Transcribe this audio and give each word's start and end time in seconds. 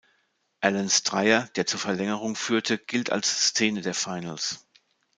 Allens 0.61 1.03
Dreier, 1.03 1.47
der 1.55 1.67
zur 1.67 1.79
Verlängerung 1.79 2.35
führte, 2.35 2.79
gilt 2.79 3.11
als 3.11 3.49
Szene 3.49 3.81
der 3.81 3.93
Finals. 3.93 4.65